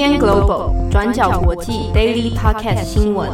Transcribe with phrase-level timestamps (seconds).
[0.00, 3.30] UDN Global 转角国际 Daily Podcast 新闻。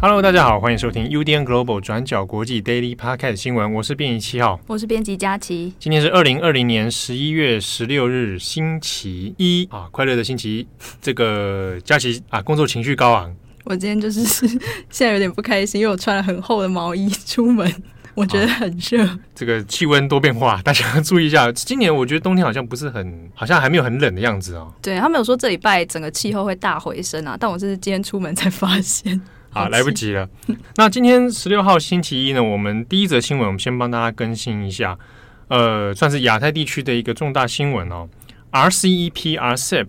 [0.00, 3.74] Hello，大家好，欢迎收听 UDN Global 转角国际 Daily Podcast 新闻。
[3.74, 5.74] 我是编辑七号，我是编辑佳琪。
[5.78, 10.66] 今天是二零二零年十一月十六日，星期一啊，快乐的星期一。
[11.02, 13.30] 这个佳琪啊，工作情绪高昂。
[13.64, 14.24] 我今天就是
[14.88, 17.70] 现在有点不开心，因为我穿了很厚的毛衣出门。
[18.14, 21.50] 我觉得很热，啊，这个气温多变化，大家注意一下。
[21.52, 24.72] 今年我觉得冬天好像不是很，好像还没有很冷的样子哦。
[24.82, 29.20] 对，他们有说这礼拜整个气候会大回升啊，但我是今天出门才发现，
[29.50, 30.28] 好，来不及了。
[30.76, 34.98] 那今天十六号星期一呢，我们第一则新闻，我们先帮大家更新一下，
[35.48, 38.08] 呃，算是亚太地区的一个重大新闻哦
[38.50, 39.86] ，RCEP RCEP。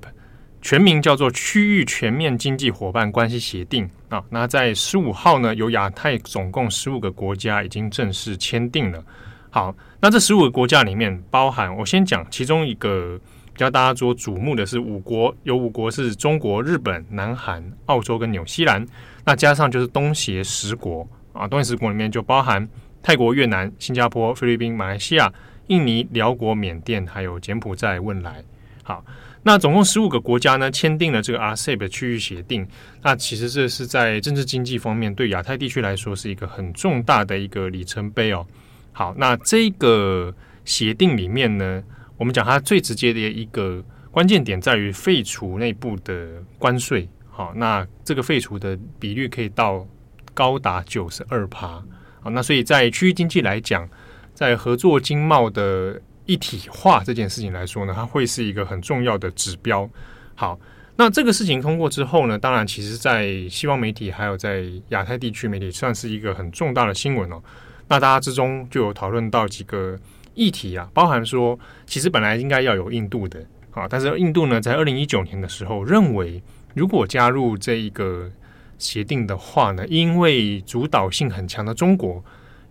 [0.63, 9.03] 全名叫做区域全面经济伙伴关系协定啊，那在十五号呢，有亚太总共十五个国家已经正式签订了。
[9.49, 18.87] 好，那这十五个国家里面包含，我先讲其中一个比较大家所瞩目的是五国，有五国是中国、日本、南韩、澳洲跟纽西兰，
[19.25, 22.65] 那加上就是东协十国啊，东协十国里面就包含
[23.01, 25.29] 泰国、越南、新加坡、菲律宾、马来西亚、
[25.67, 28.41] 印尼、寮国、缅甸，还有柬埔寨、汶莱。
[28.81, 29.03] 好。
[29.45, 32.65] 那总共十五个国家呢，签订了这个 RCEP 的区域协定。
[33.01, 38.47] 那其实这是在政治经济方面，对亚太地区来说是一个很重大的一个里程碑哦。
[38.93, 40.33] 好，那这个
[40.63, 41.83] 协定里面呢，
[42.15, 47.09] 我们讲它最直接的一个关键点在于废除内部的关税。
[47.29, 49.85] 好，那这个废除的比率可以到
[50.33, 51.83] 高达九十二趴。
[52.21, 53.89] 好，那所以在区域经济来讲，
[54.33, 56.01] 在合作经贸的。
[56.25, 59.89] 一体化这件事情来说呢，它会是一个很重要的指标。
[60.35, 60.59] 好，
[60.95, 67.41] 那这个事情通过之后呢，当然，其实，在西方媒体还有在亚太地区媒体，算是一个很重大的新闻哦。
[67.87, 69.99] 那大家之中就有讨论到几个
[70.33, 76.41] 议题啊，包含说，其实本来应该要有印度的啊，但是印度呢，在二零一九年的时候认为，
[76.73, 78.31] 如果加入这一个
[78.77, 82.23] 协定的话呢，因为主导性很强的中国。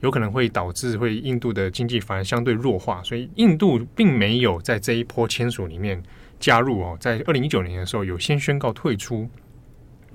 [0.02, 6.00] 有可能会导致会印度的经济反而相对弱化，所以印度并没有在这一波签署里面
[6.38, 6.96] 加入哦。
[7.00, 9.28] 在二零一九年的时候，有先宣告退出。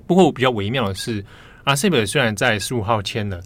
[0.06, 1.24] 不过比较微妙的是
[1.64, 3.40] ，RCEP 虽然在十五号签了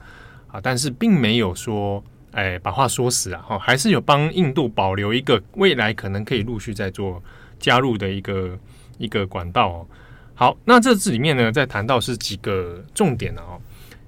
[0.48, 2.02] 啊，但是并没有说
[2.32, 7.22] 哎把话说死啊，哈，还是有帮印度保留一个未来可能可以陆续在做
[7.58, 8.58] 加入的一个
[8.98, 9.86] 一个管道哦。
[10.34, 13.60] 好，那这次里面呢，在谈到是几个重点的哦，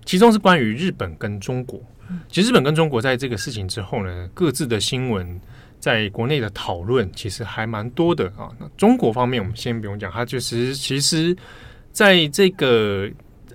[0.04, 1.81] 其中是关于日本跟中国。
[2.28, 5.41] 其实日本跟中国在这个事情之后呢，各自的新闻
[5.81, 8.50] 在国内的讨论其实还蛮多的啊。
[8.60, 11.34] 那中国方面，我们先不用讲，它就是其实
[11.93, 13.09] 在这个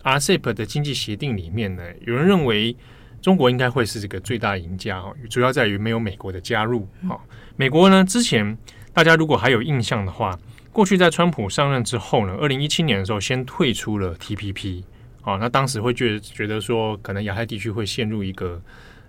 [0.03, 2.75] RCEP 的经济协定里面呢，有人认为
[3.21, 7.19] 中国应该会是这个最大赢家哈，主要在于没有美国的加入啊。
[7.55, 8.57] 美国呢，之前
[8.93, 10.37] 大家如果还有印象的话，
[10.71, 14.83] 过去在川普上任之后呢，二零一七年的时候先退出了 TPP。
[15.23, 18.61] 哦，那当时会觉得觉得说，可能亚太地区会陷入一个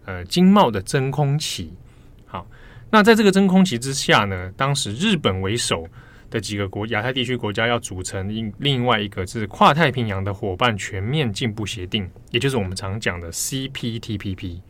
[0.05, 1.73] 呃经贸的真空期。
[2.27, 2.47] 好，
[2.91, 5.87] 那在这个真空期之下呢，当时日本为首
[6.29, 14.61] 的几个国亚太地区国家要组成另另外一个是跨太平洋的伙伴全面进步协定，也就是我们常讲的 CPTPP。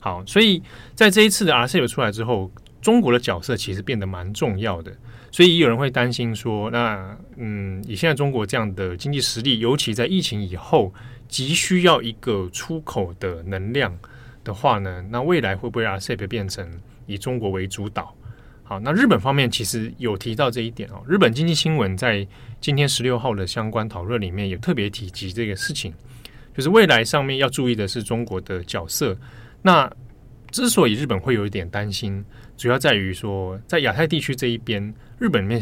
[0.00, 0.62] 好，所以
[0.94, 2.50] 在这一次的 RCEP 出来之后，
[2.84, 4.94] 中国的角色其实变得蛮重要的。
[5.32, 10.92] 所以有人会担心说，那嗯，以现在中国这样的经济实力，尤其在疫情以后，
[11.26, 13.96] 急需要一个出口的能量
[14.44, 16.70] 的话呢，那未来会不会 RCEP 变成
[17.06, 18.14] 以中国为主导？
[18.62, 21.02] 好，那日本方面其实有提到这一点哦。
[21.08, 22.26] 日本经济新闻在
[22.60, 25.92] 今天十六号的相关讨论里面也特别提及这个事情，
[26.54, 29.16] 就是未来上面要注意的是中国的角色。
[29.60, 29.90] 那
[30.54, 32.24] 之所以日本会有一点担心，
[32.56, 35.60] 主要在于说，在亚太地区这一边，日本里面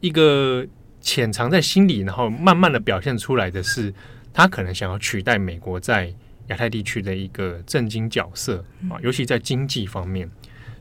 [0.00, 0.66] 一个
[1.00, 3.90] 潜藏在心里，然后慢慢的表现出来的是，
[4.34, 6.12] 他可能想要取代美国在
[6.48, 10.30] 亚太地区的一个政经角色啊，尤其在经济方面。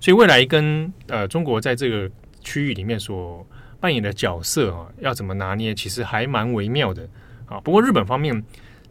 [0.02, 2.12] 所以未来跟呃中国在这个
[2.42, 3.48] 区域里面所
[3.80, 7.08] 扮演的角色啊，要怎么拿捏，其实还蛮微妙的
[7.46, 7.62] 啊。
[7.62, 8.44] 不过日本方面。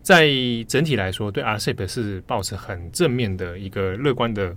[0.02, 0.28] 在
[0.66, 4.54] 整体来说，对 RCEP 是抱持很正面的一个乐观的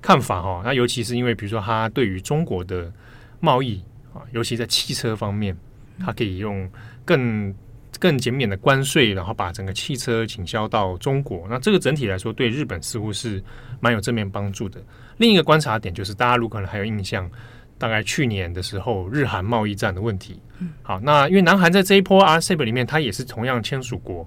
[0.00, 0.62] 看法哈。
[0.64, 2.90] 那尤其是因为，比如说，它对于中国的
[3.38, 3.82] 贸易
[4.14, 5.54] 啊，尤其在汽车方面，
[6.00, 6.66] 它可以用
[7.04, 7.54] 更
[8.00, 11.46] 更减免的关税，然后把整个汽车倾销到中国。
[11.50, 13.42] 那这个整体来说，对日本似乎是
[13.80, 14.80] 蛮有正面帮助的。
[15.18, 17.30] 另一个观察点就是，大家如果可能还有印象，
[17.76, 20.40] 大概去年的时候，日韩贸易战的问题。
[20.82, 24.26] 好，那因为南韩在这一波 RCEP 里面，它也是同样签署国。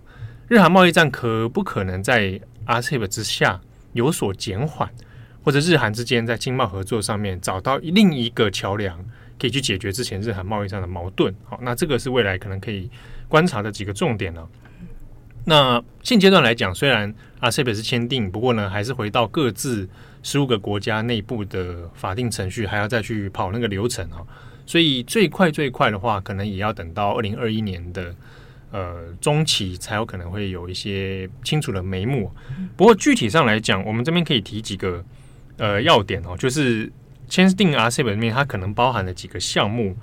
[0.52, 3.62] 日韩贸易战可不可能在 RCEP 之下
[3.94, 4.90] 有所减缓？
[5.46, 9.00] 或者日韩之间在经贸合作上面找到另一个桥梁，
[9.40, 11.34] 可以去解决之前日韩贸易上的矛盾。
[11.46, 12.90] 好，那这个是未来可能可以
[13.30, 14.46] 观察的几个重点呢、
[15.46, 19.88] 那现阶段来讲，虽然 RCEP 是签订，不过呢，还是回到各自
[20.22, 24.20] 十五个国家内部的法定程序，还要再去跑那个流程啊。
[24.66, 28.14] 所以最快最快的话，可能也要等到二零二一年的
[28.72, 32.32] 呃中期，才有可能会有一些清楚的眉目。
[32.76, 35.04] 不过具体上来讲，我们这边可以提几个
[35.58, 36.92] 呃要点哦，就是
[37.28, 39.96] 签订 RCEP 里面，它可能包含了几个项目。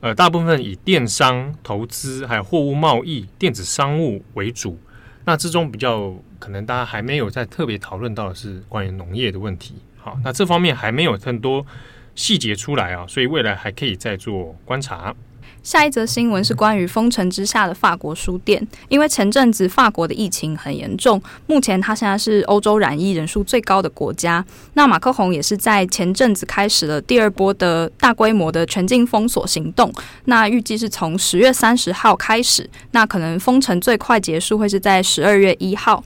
[0.00, 4.78] 呃，大部分以电商、投资还有货物贸易、电子商务为主。
[5.26, 9.74] 那之中比较可能大家还没有在特别讨论到的是关于农业的问题。
[9.98, 11.66] 好，那这方面还没有很多
[12.14, 15.14] 细节出来啊，所以未来还可以再做观察。
[15.62, 24.44] 下一则新闻是关于封城之下的法国书店，因为前阵子法国的疫情很严重，目前它现在是欧洲染疫人数最高的国家。
[24.74, 29.92] 那马克宏也是在前阵子开始了第二波的大规模的全境封锁行动，
[30.24, 36.02] 那预计是从十月三十号开始，那可能封城最快结束会是在十二月一号。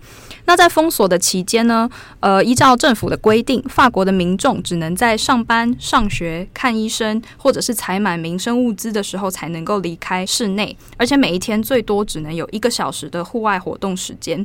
[0.46, 1.88] 那在封锁的期间呢，
[2.20, 14.44] 呃，依照政府的规定，法国的民众只能在上班、上学、看医生或者是采买民生物资的时候才能够离开室内，而且每一天最多只能有一个小时的户外活动时间。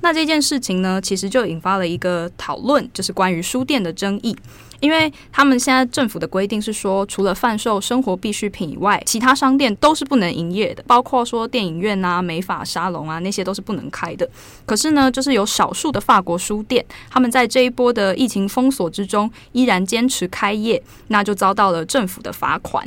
[0.00, 4.36] 那这件事情呢，其实就引发了一个讨论，就是关于书店的争议。
[4.80, 14.28] 因为他们现在政府的规定是说，除了贩售生活必需品以外，其他商店都是不能营业的，包括说电影院啊、美发沙龙啊那些都是不能开的。
[14.66, 22.86] 可是呢，就是有少数的法国书店，他们在这一波的疫情封锁之中，依然坚持开业，那就遭到了政府的罚款。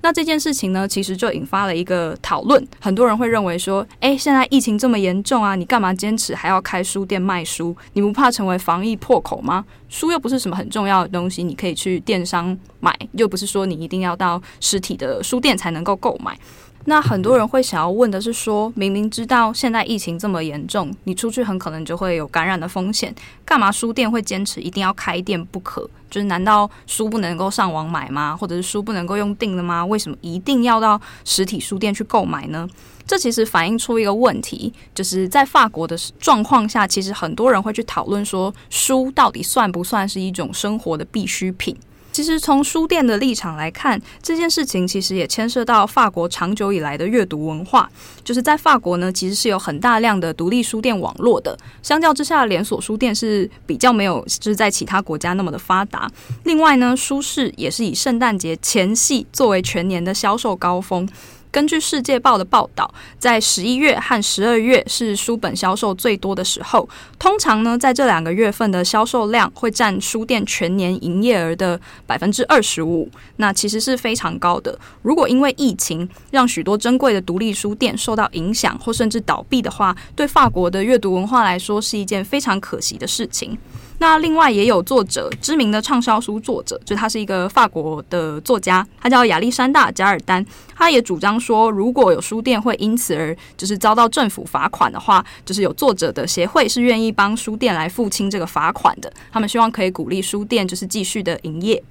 [0.00, 2.64] 那这件事情呢，其实就引发了一个讨论。
[2.80, 7.76] 很多人会认为说，哎，现在疫情这么严重啊，你干嘛坚持还要开书店卖书？
[7.94, 9.64] 你不怕成为防疫破口吗？
[9.88, 16.38] 书又不是什么很重要的东西，你可以去电商买，又不是说你一定要到实体的书店才能够购买。
[16.88, 23.14] 那很多人会想要问的是说，明明知道现在疫情这么严重，你出去很可能就会有感染的风险，
[23.44, 25.86] 干嘛书店会坚持一定要开店不可？
[26.08, 28.34] 就是难道书不能够上网买吗？
[28.40, 29.84] 或者是书不能够用订的吗？
[29.84, 32.66] 为什么一定要到实体书店去购买呢？
[33.06, 41.76] 这其实反映出一个问题，就是在法国的状况下，其实很多人会去讨论说，书到底算不算是一种生活的必需品？
[42.18, 47.88] 其实从书店的立场来看，这件事情其实也牵涉到法国长久以来的阅读文化。
[48.24, 51.56] 就是在法国呢，其实是有很大量的独立书店网络的。
[51.80, 56.10] 相较之下，连锁书店是比较没有，就是在其他国家那么的发达。
[56.42, 61.08] 另外呢，书市也是以圣诞节前夕作为全年的销售高峰。
[61.50, 66.88] 根据《世界报》的报道，在十一月和十二月是书本销售最多的时候。
[67.18, 74.78] 通常呢，在这两个月份的销售量会占书店全年营业额的百分之二十五，那其实是非常高的。
[75.02, 83.58] 如果因为疫情让许多珍贵的独立书店受到影响或甚至倒闭的话，对法国的阅读文化来说是一件非常可惜的事情。
[84.00, 90.44] 那另外也有作者，知名的畅销书作者，就他是一个法国的作家，他叫亚历山大·加尔丹。
[90.76, 99.12] 他也主张说，如果有书店会因此而就是遭到政府罚款的话，就是有作者的协会是愿意帮书店来付清这个罚款的。
[99.32, 101.82] 他们希望可以鼓励书店就是继续的营业。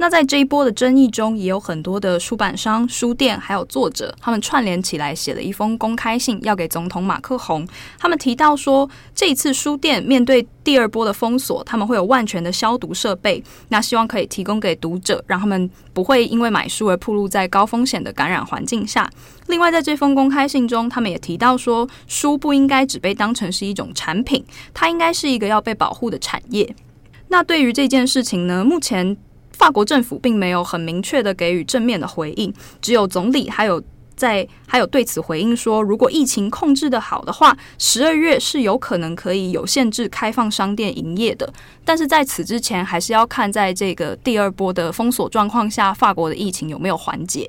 [0.00, 7.68] 那在这一波的争议中，也有很多的出版商、书店还有作者，他们串联起来写了一封公开信，要给总统马克宏。
[7.98, 19.06] 他们提到说，这一次书店面对第二波的封锁，他们会有万全的消毒设备，那希望可以提供给读者，让他们不会因为买书而暴露在高风险的感染环境下。
[19.48, 24.42] 另外，在这封公开信中，他们也提到说，书不应该只被当成是一种产品，
[24.72, 26.74] 它应该是一个要被保护的产业。
[27.28, 29.18] 那对于这件事情呢，目前。
[29.60, 32.50] 法国政府并没有很明确的给予正面的回应，
[32.80, 33.82] 只有总理还有
[34.16, 41.52] 在还有对此回应说，如果疫情控制的好的话，十二月是有可能可以有限制开放商店营业的。
[41.84, 47.46] 但是在此之前，还是要看在这个第二波的封锁状况下，法国的疫情有没有缓解。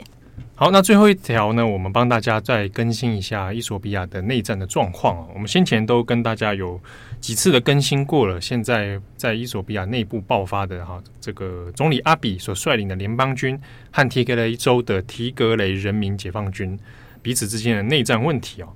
[0.61, 5.25] 好，那最后一条呢，我们帮大家再更新一下伊索比亚的内战的状况啊。
[5.33, 6.79] 我们先前都跟大家有。
[7.19, 13.59] 几次的更新过了，现在在伊索比亚内部爆发的哈，这个总理阿比所率领的联邦军
[13.91, 16.77] 和提格雷州的提格雷人民解放军
[17.23, 18.67] 彼此之间的内战问题哦。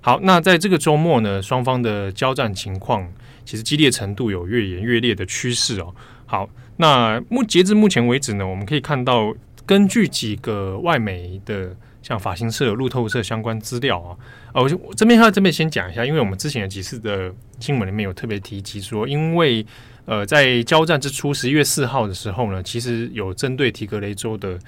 [0.00, 3.06] 好，那在这个周末呢，双方的交战情况
[3.44, 5.94] 其实激烈程度有越演越烈的趋势哦。
[6.24, 6.48] 好，
[6.78, 9.34] 那目截至目前为止呢，我们可以看到，
[9.66, 14.16] 根据几个外媒的像法新社、路透社相关资料啊。
[14.52, 19.64] 哦，我这边要这边先讲一下，因为我们之前有几次的新闻里面有特别提及说，因为
[20.06, 24.58] 呃，在交战之初，十一月四号的时候呢，其实有针对提格雷州的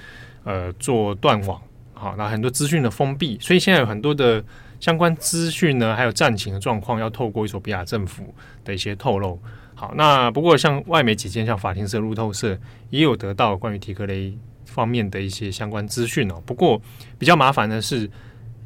[0.44, 1.60] 呃做断网，
[1.92, 4.42] 好，那很多资讯的封闭，所以现在有很多的
[4.80, 8.34] 相关资讯呢，还有战情的状况，要透过衣索比亚政府
[8.64, 9.38] 的一些透露。
[9.78, 16.42] 好，那不过像外媒几间，像法新社、路透社，也有得到关于提格雷方面的一些相关资讯哦。
[16.46, 16.80] 不过
[17.18, 18.10] 比较麻烦的是，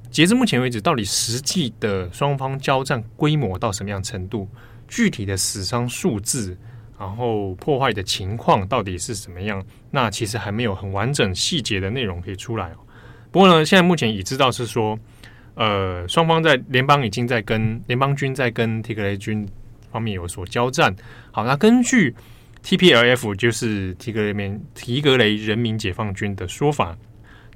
[0.09, 4.49] 截至目前为止，到底实际的双方交战规模到什么样程度？
[4.87, 6.57] 具体的死伤数字，
[6.97, 9.65] 然后破坏的情况到底是怎么样？
[9.91, 12.77] 那其实还没有很完整细节的内容可以出来哦。
[13.33, 14.99] 不过呢，现在目前已知道是说，
[15.55, 19.49] 呃，双方在联邦已经在跟联邦军在跟提格雷军
[19.91, 20.95] 方面有所交战。
[21.33, 22.15] 好，那根据
[22.65, 26.97] TPLF 就是提格雷民提格雷人民解放军的说法。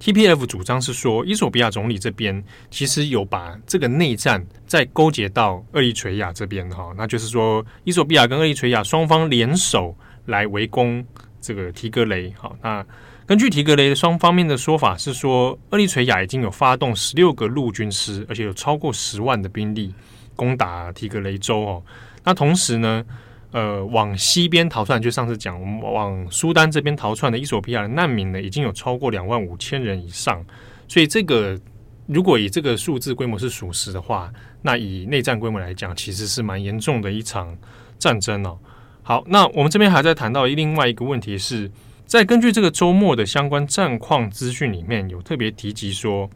[0.01, 11.03] TPLF 主张是说，伊索比亚总理这边其实有把这个内战再勾结到厄立垂亚这边哈，那就是说，伊索比亚跟厄立垂亚双方联手来围攻
[11.41, 12.35] 这个提格雷。
[12.37, 12.85] 好，那
[13.25, 19.95] 根据提格雷双方面的说法是说，厄立垂亚已经有发动十六个陆军师，而且有超过十万的兵力
[20.35, 21.83] 攻打提格雷州哦。
[22.25, 23.05] 那同时呢，
[23.53, 30.45] 呃，往西边逃窜，就上次讲，我们往苏丹这边逃窜的伊索比亚的难民呢，已经有超过两万五千人以上。
[30.89, 31.59] 所以，这个
[32.07, 37.57] 如果以这个数字规模是属实的话，那以内战规模来讲，其实是蛮严重的一场
[37.99, 38.59] 战争哦。
[39.03, 41.71] 好，那我们这边还在谈到另外一个问题是，
[42.07, 46.29] 在根据这个周末的相关战况资讯里面有特别提及说，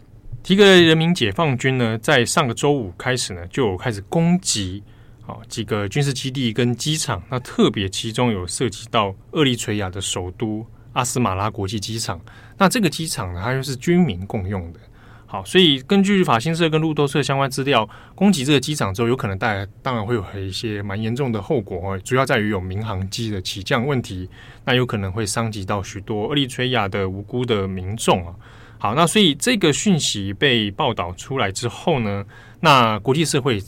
[0.43, 4.83] 提格雷人民解放军呢，在上个周五开始呢，就开始攻击。
[5.29, 12.19] 好，几个军事基地跟机场，那特别其中有涉及到厄立垂亚的首都阿斯马拉国际机场。
[12.57, 14.81] 那这个机场呢，它又是军民共用的。
[15.27, 21.99] 好，所以根据法新社跟路透社相关资料，攻击这个机场之后，有可能带来当然会有一些蛮严重的后果哦。
[21.99, 24.27] 主要在于有民航机的起降问题，
[24.65, 28.35] 那有可能会伤及到许多厄立垂亚的无辜的民众啊。
[28.79, 32.25] 好，那所以这个讯息被报道出来之后呢，
[32.61, 33.63] 那国际社会。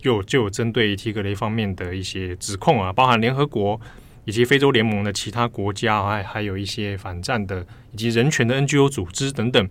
[0.00, 3.80] 就就有针对提格雷方面的一些指控啊，包含联合国
[4.24, 9.68] 以及非洲联盟的其他国家，还还有一些反战的以及人权的 NGO 组织等等，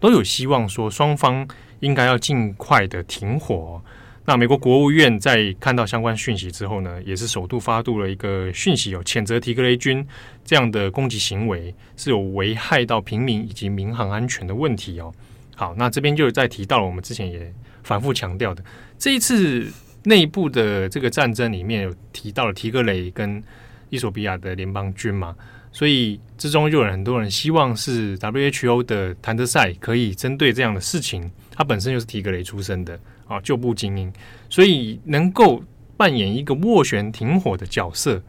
[0.00, 1.46] 都有希望说双方
[1.80, 3.82] 应该要尽快的停火。
[4.24, 10.06] 那美国国务院在看到相关讯息之后呢，也是首度发布了一个讯息，有谴责提格雷军
[10.44, 15.10] 这样的攻击行为是有危害到平民以及民航安全的问题哦。
[15.56, 17.50] 好，那这边就再提到我们之前也
[17.82, 18.62] 反复强调的。
[18.98, 19.66] 这一次
[20.04, 23.42] 内部的这个战争里面有提到了提格雷跟
[23.90, 25.34] 伊索比亚的联邦军嘛，
[25.72, 34.12] 所以之中就有很多人希望是 WHO 的谭德塞可以针对这样的事情，他本身就是提格雷出身的啊，旧部精英，
[34.48, 35.62] 所以能够
[35.96, 38.22] 扮演一个斡旋停火的角色。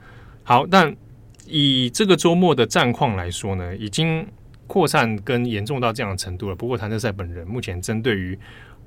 [0.43, 0.95] 好，但
[1.45, 4.25] 以这个周末的战况来说呢，已经
[4.65, 6.55] 扩散跟严重到这样的程度了。
[6.55, 8.37] 不过谭德塞本人目前针对于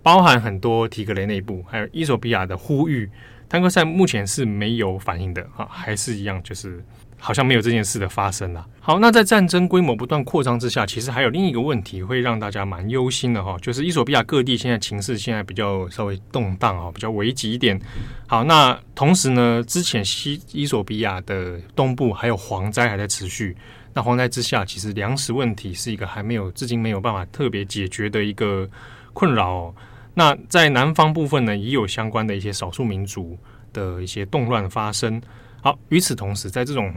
[0.03, 3.09] 包含很多提格雷内部，还有伊索比亚的呼吁，
[3.49, 6.85] 谭德塞目前是没有反应的啊，还是一样，就是
[7.19, 8.67] 好像没有这件事的发生了。
[8.81, 17.81] 好，那在战争规模不断扩张之下，其实还有另一个问题会让大家蛮忧心的哈，就是伊索比亚各地现在情势现在比较稍微动荡啊，比较危急一点。
[18.27, 23.57] 好，那同时呢，之前西伊索比亚的东部还有蝗灾还在持续，
[23.95, 28.69] 那蝗灾之下，其实粮食问题是一个还没有至今没有办法特别解决的一个
[29.13, 29.73] 困扰。
[30.15, 33.39] 那在南方部分呢，也有相关的一些少数民族
[33.73, 35.21] 的一些动乱发生。
[35.63, 36.93] 好，与此同时，在这种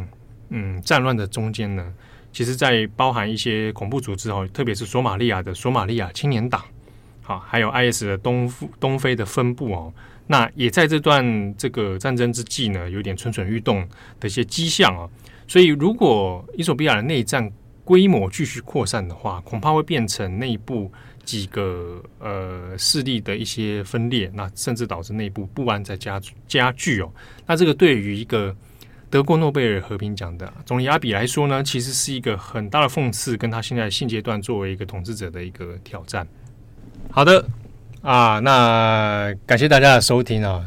[0.50, 1.94] 嗯战乱的中间呢，
[2.34, 6.62] 其实，在包含一些恐怖组织哦，特别是索马利亚的索马利亚青年党，
[7.22, 9.94] 好，还有 IS 的东东非的分部哦，
[10.28, 13.88] 那也在这段这个战争之际呢，有点蠢蠢欲动
[14.20, 15.08] 的一些迹象啊。
[15.48, 17.50] 所以，如果伊索比亚的内战
[17.86, 20.92] 规模继续扩散的话，恐怕会变成内部。
[21.25, 27.12] 几个呃势力的一些分裂，那甚至导致内部不安在加加剧哦。
[27.48, 28.56] 那这个对于一个
[29.10, 36.27] 得过诺贝尔和平奖的总理阿比来说呢，其实是一个很大的讽刺，跟他现在现阶段作为一个统治者的一个挑战。
[37.10, 37.44] 好的
[38.04, 40.63] 啊，那感谢大家的收听啊。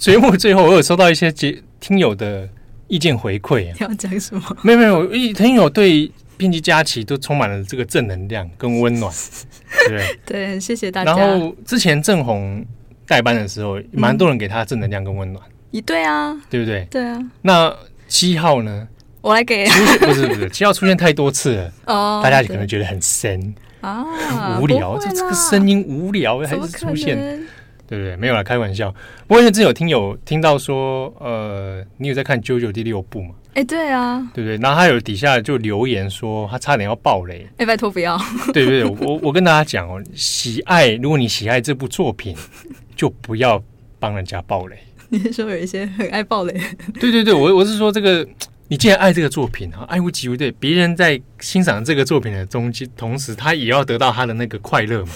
[0.00, 2.48] 节目最后我有收到一些节听友的
[2.88, 4.42] 意见回馈，啊 要讲什么？
[4.62, 6.10] 没有没有，一听友对。
[6.42, 9.14] 编辑佳琪都充满了这个正能量跟温暖，
[9.86, 11.16] 对对，谢谢大家。
[11.16, 12.66] 然后之前郑红
[13.06, 15.40] 代班的时候，蛮多人给他正能量跟温暖。
[15.70, 16.84] 一、嗯、对啊，对不对？
[16.90, 17.16] 对啊。
[17.42, 17.72] 那
[18.08, 18.88] 七号呢？
[19.20, 19.68] 我来给。
[20.00, 23.54] 不是不是，七号出现太多次了哦，大家可能觉得很神。
[23.80, 24.04] 啊，
[24.60, 27.40] 无聊，这这个声音无聊还是出现，
[27.92, 28.16] 对不对？
[28.16, 28.90] 没有啦，开玩笑。
[29.26, 33.34] 不过因为之前有听友听到说，呃，你有在看《JoJo》第六部吗？
[33.52, 34.56] 哎，对啊，对不对？
[34.56, 37.46] 然后他有底下就留言说，他差点要爆雷。
[37.58, 38.18] 哎，拜托不要。
[38.54, 42.34] 对对对，我我跟大家讲哦，喜爱，如果你喜爱这部作品，
[42.96, 43.62] 就不要
[43.98, 44.78] 帮人家爆雷。
[45.10, 46.58] 你是说有一些很爱爆雷？
[46.98, 48.26] 对对对，我我是说这个。
[48.68, 55.12] 你既然爱这个作品啊，爱屋及乌，对别人在欣赏这个作品的中间，同时他也要得到他的那个快乐嘛。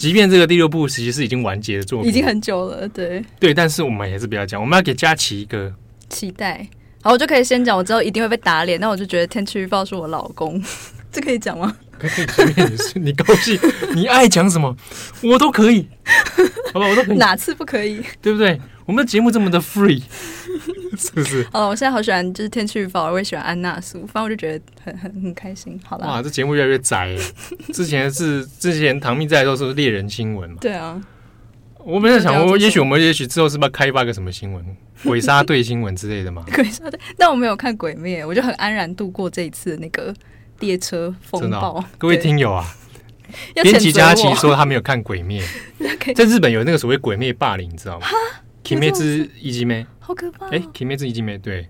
[0.00, 5.70] 即便这个第六部其实是已经完结的作品，已经很久了，对对，但是我们还是不要讲，我们要给佳琪一个
[6.08, 6.66] 期待。
[7.02, 10.58] 好，我就可以先讲，我知道一定会被打脸，那我就觉得天气预报是我老公，
[11.10, 11.76] 这可以讲吗？
[11.98, 13.58] 可以，随便你是你高兴，
[13.94, 14.74] 你爱讲什么
[15.22, 15.86] 我都可以，
[16.72, 18.02] 好吧，我都可以，哪次不可以？
[18.22, 18.58] 对不对？
[18.86, 20.02] 我们的节目这么的 free，
[20.96, 21.46] 是不是？
[21.52, 25.78] 哦，我现在好喜欢，就是天气预报，我也喜欢安娜苏，反正我就觉得很很很开心。
[25.84, 27.14] 好了，哇，这节目越来越窄。
[27.72, 30.56] 之前是之前唐蜜在的时候是猎人新闻嘛？
[30.60, 31.00] 对啊。
[31.82, 34.64] 我本来想，我也许我们也许之后是不是要开发个什么新闻，
[35.04, 36.44] 鬼杀队新闻之类的嘛？
[36.54, 37.00] 鬼杀队？
[37.16, 40.14] 但我没有看鬼灭，我就很安然度过这一次那个
[40.60, 41.78] 列车风暴。
[41.78, 42.64] 哦、各位听友啊，
[43.62, 45.42] 编辑佳琪说他没有看鬼灭，
[46.14, 48.06] 在日本有那个所谓鬼灭霸凌，你知道吗？
[48.66, 50.46] 鬼灭之一击妹，好可怕！
[50.50, 51.66] 哎，鬼灭之一击妹，对，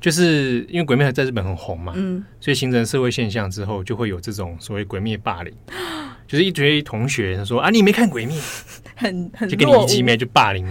[0.00, 5.52] 就是因为鬼灭在日本很红嘛，嗯，所以形成社会现象之后，就会有这种所谓鬼灭霸凌，
[6.28, 8.40] 就是一堆同学说啊，你没看鬼灭，
[8.94, 10.70] 很很就给你一击妹就霸凌你，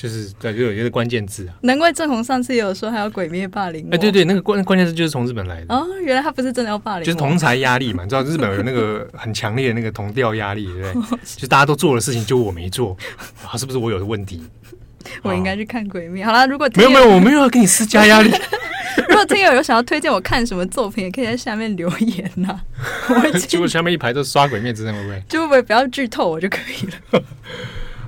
[0.00, 1.54] 就是对，就有一个关键字啊。
[1.62, 11.18] 难怪郑红上次也有说还要鬼灭霸凌，哎，对对，那个关关键字就是从日本来的哦，原来他不是真的要霸凌，就是同侪压力嘛，你知道日本有那个很强烈的那个同调压力，对不对？
[11.36, 12.96] 就大家都做的事情，就我没做，
[13.44, 14.40] 啊，是不是我有问题？
[15.22, 16.24] 我应该去看鬼灭。
[16.24, 18.30] 好了，如果没有没有，我没有要给你施加压力。
[19.08, 22.60] 如果听友有想要推荐我看什么作品，也可以在下面留言呐。
[23.48, 25.22] 结果下面一排都刷鬼灭之刃，会不会？
[25.28, 27.22] 就会不会不要剧透我就可以了。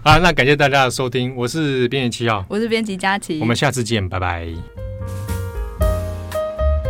[0.02, 4.49] 好，那感谢大家的收听，我是编辑七号，我是编辑佳琪，我们下次见，拜拜。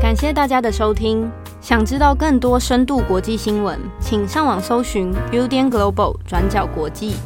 [0.01, 1.29] 感谢大家的收听，
[1.61, 7.17] 想知道更多深度国际新闻，请上网搜寻 Udan Global 转角国际。